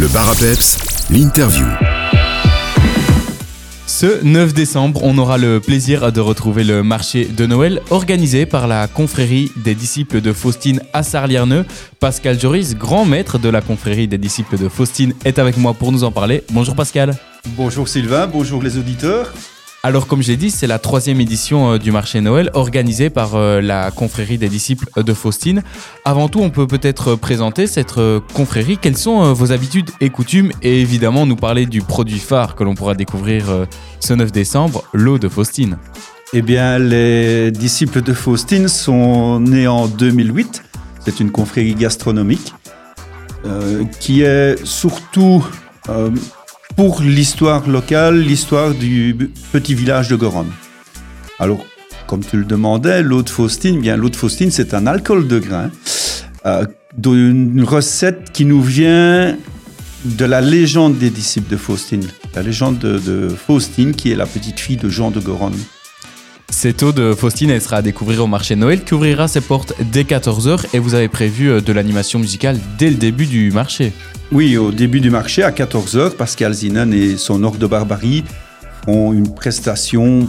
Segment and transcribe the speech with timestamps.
[0.00, 0.78] Le bar à peps,
[1.10, 1.66] l'interview.
[3.86, 8.66] Ce 9 décembre, on aura le plaisir de retrouver le marché de Noël organisé par
[8.66, 11.66] la confrérie des disciples de Faustine à Sarlierneux.
[11.98, 15.92] Pascal Joris, grand maître de la confrérie des disciples de Faustine, est avec moi pour
[15.92, 16.44] nous en parler.
[16.50, 17.14] Bonjour Pascal.
[17.48, 19.34] Bonjour Sylvain, bonjour les auditeurs.
[19.82, 23.62] Alors comme j'ai dit, c'est la troisième édition euh, du marché Noël organisée par euh,
[23.62, 25.62] la confrérie des disciples de Faustine.
[26.04, 28.76] Avant tout, on peut peut-être présenter cette euh, confrérie.
[28.76, 30.52] Quelles sont vos habitudes et coutumes?
[30.60, 33.46] Et évidemment, nous parler du produit phare que l'on pourra découvrir
[34.00, 35.78] ce 9 décembre, l'eau de Faustine.
[36.34, 40.62] Eh bien, les disciples de Faustine sont nés en 2008.
[41.06, 42.52] C'est une confrérie gastronomique
[43.98, 45.42] qui est surtout
[46.80, 49.14] pour l'histoire locale, l'histoire du
[49.52, 50.46] petit village de Goron.
[51.38, 51.62] Alors,
[52.06, 55.38] comme tu le demandais, l'eau de Faustine, bien l'eau de Faustine, c'est un alcool de
[55.38, 55.70] grain
[56.46, 56.64] euh,
[56.96, 59.36] d'une recette qui nous vient
[60.06, 64.58] de la légende des disciples de Faustine, la légende de, Faustine qui est la petite
[64.58, 65.52] fille de Jean de Goron.
[66.48, 69.74] Cette eau de Faustine, elle sera à découvrir au marché Noël qui ouvrira ses portes
[69.92, 73.92] dès 14h et vous avez prévu euh, de l'animation musicale dès le début du marché.
[74.32, 78.22] Oui, au début du marché, à 14h, Pascal Zinen et son Orgue de Barbarie
[78.86, 80.28] ont une prestation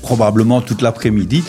[0.00, 1.44] probablement toute l'après-midi.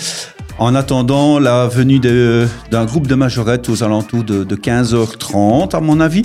[0.59, 6.01] En attendant la venue d'un groupe de majorettes aux alentours de, de 15h30, à mon
[6.01, 6.23] avis.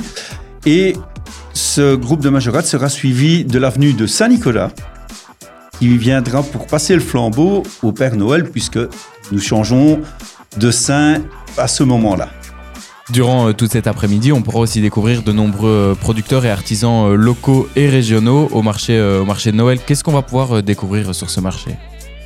[0.67, 0.97] Et
[1.53, 4.73] ce groupe de majorettes sera suivi de l'avenue de Saint-Nicolas,
[5.79, 8.81] qui viendra pour passer le flambeau au Père Noël, puisque
[9.31, 10.01] nous changeons
[10.57, 11.23] de saint
[11.57, 12.31] à ce moment-là.
[13.11, 17.07] Durant euh, toute cet après-midi, on pourra aussi découvrir de nombreux euh, producteurs et artisans
[17.07, 19.79] euh, locaux et régionaux au marché, au marché de Noël.
[19.85, 21.77] Qu'est-ce qu'on va pouvoir découvrir sur ce marché?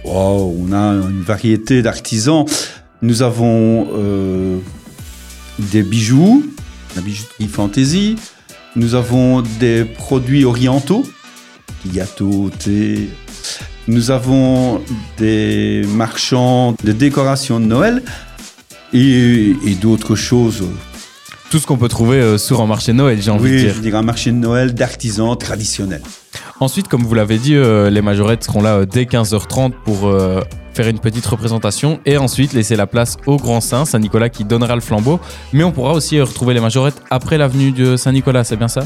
[0.04, 2.44] On a une variété d'artisans.
[3.02, 3.88] Nous avons
[5.58, 6.44] des bijoux,
[6.96, 8.16] la bijouterie fantaisie.
[8.74, 11.04] Nous avons des produits orientaux,
[11.86, 13.10] gâteaux, thé,
[13.88, 14.80] nous avons
[15.18, 18.02] des marchands de décoration de Noël
[18.92, 20.64] et, d'autres choses.
[21.50, 23.68] Tout ce qu'on peut trouver euh, sur un marché de Noël, j'ai envie de dire.
[23.68, 26.02] Oui, je dirais un marché de Noël d'artisans traditionnels.
[26.60, 30.10] Ensuite, comme vous l'avez dit, euh, les majorettes seront là euh, dès 15h30 pour
[30.74, 34.74] faire une petite représentation et ensuite laisser la place au Grand Saint, Saint-Nicolas qui donnera
[34.74, 35.20] le flambeau.
[35.52, 38.84] Mais on pourra aussi retrouver les majorettes après l'avenue de Saint-Nicolas, c'est bien ça?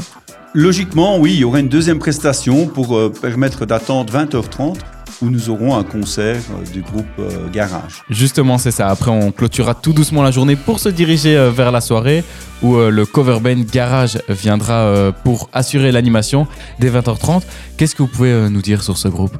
[0.53, 4.77] Logiquement, oui, il y aura une deuxième prestation pour euh, permettre d'attendre 20h30
[5.21, 8.03] où nous aurons un concert euh, du groupe euh, Garage.
[8.09, 8.87] Justement, c'est ça.
[8.87, 12.23] Après, on clôturera tout doucement la journée pour se diriger vers la soirée
[12.61, 16.47] où le cover band Garage viendra pour assurer l'animation
[16.79, 17.43] dès 20h30.
[17.77, 19.37] Qu'est-ce que vous pouvez nous dire sur ce groupe?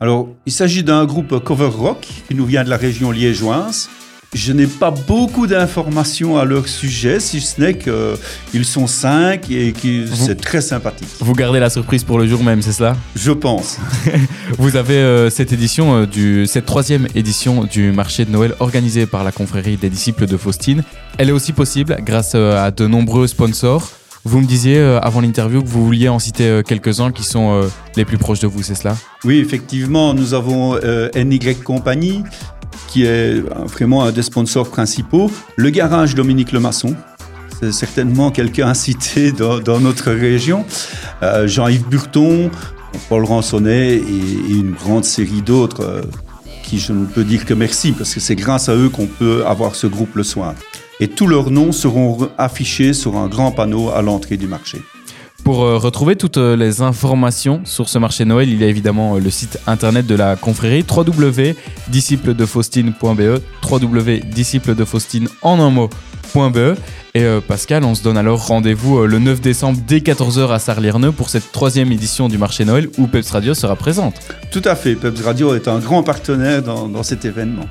[0.00, 3.88] Alors, il s'agit d'un groupe cover rock qui nous vient de la région liégeoise.
[4.34, 9.72] Je n'ai pas beaucoup d'informations à leur sujet, si ce n'est qu'ils sont cinq et
[9.72, 11.08] que c'est très sympathique.
[11.20, 12.94] Vous gardez la surprise pour le jour même, c'est cela?
[13.16, 13.78] Je pense.
[14.58, 19.06] vous avez euh, cette édition, euh, du, cette troisième édition du marché de Noël organisée
[19.06, 20.84] par la confrérie des disciples de Faustine.
[21.16, 23.92] Elle est aussi possible grâce euh, à de nombreux sponsors.
[24.24, 28.18] Vous me disiez avant l'interview que vous vouliez en citer quelques-uns qui sont les plus
[28.18, 28.94] proches de vous, c'est cela?
[29.24, 30.78] Oui, effectivement, nous avons
[31.14, 32.24] NY Compagnie,
[33.04, 35.30] est vraiment un des sponsors principaux.
[35.56, 36.94] Le garage Dominique Lemasson,
[37.60, 40.64] c'est certainement quelqu'un à citer dans, notre région.
[41.22, 42.50] Euh, Jean-Yves Burton,
[43.08, 46.02] Paul Ransonnet et, une grande série d'autres euh,
[46.62, 49.44] qui je ne peux dire que merci parce que c'est grâce à eux qu'on peut
[49.46, 50.54] avoir ce groupe le soir.
[51.00, 54.78] Et tous leurs noms seront affichés sur un grand panneau à l'entrée du marché.
[55.48, 59.16] Pour euh, retrouver toutes euh, les informations sur ce marché Noël, il y a évidemment
[59.16, 66.76] euh, le site internet de la confrérie www.discipledefaustine.be www.discipledefaustine mot.be
[67.14, 71.30] et Pascal, on se donne alors rendez-vous le 9 décembre dès 14h à Sarlierneux pour
[71.30, 74.16] cette troisième édition du marché Noël où Peps Radio sera présente.
[74.50, 77.64] Tout à fait, Peps Radio est un grand partenaire dans cet événement.